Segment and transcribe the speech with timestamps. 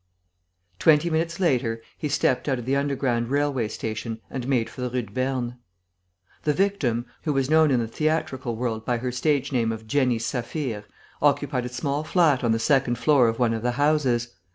[0.79, 4.89] Twenty minutes later he stepped out of the underground railway station and made for the
[4.89, 5.59] Rue de Berne.
[6.41, 10.17] The victim, who was known in the theatrical world by her stage name of Jenny
[10.17, 10.85] Saphir,
[11.21, 14.29] occupied a small flat on the second floor of one of the houses.